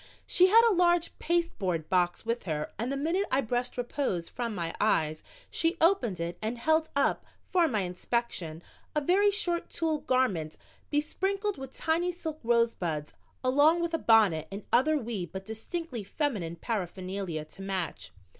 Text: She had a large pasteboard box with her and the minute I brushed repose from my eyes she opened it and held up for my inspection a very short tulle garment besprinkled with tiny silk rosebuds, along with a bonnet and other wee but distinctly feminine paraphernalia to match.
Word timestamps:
She 0.25 0.47
had 0.47 0.67
a 0.67 0.73
large 0.73 1.15
pasteboard 1.19 1.87
box 1.87 2.25
with 2.25 2.45
her 2.45 2.71
and 2.79 2.91
the 2.91 2.97
minute 2.97 3.25
I 3.29 3.41
brushed 3.41 3.77
repose 3.77 4.29
from 4.29 4.55
my 4.55 4.73
eyes 4.81 5.21
she 5.51 5.77
opened 5.79 6.19
it 6.19 6.39
and 6.41 6.57
held 6.57 6.89
up 6.95 7.23
for 7.51 7.67
my 7.67 7.81
inspection 7.81 8.63
a 8.95 9.01
very 9.01 9.29
short 9.29 9.69
tulle 9.69 9.99
garment 9.99 10.57
besprinkled 10.89 11.59
with 11.59 11.71
tiny 11.71 12.11
silk 12.11 12.39
rosebuds, 12.43 13.13
along 13.43 13.79
with 13.83 13.93
a 13.93 13.99
bonnet 13.99 14.47
and 14.51 14.63
other 14.73 14.97
wee 14.97 15.27
but 15.27 15.45
distinctly 15.45 16.03
feminine 16.03 16.55
paraphernalia 16.55 17.45
to 17.45 17.61
match. 17.61 18.09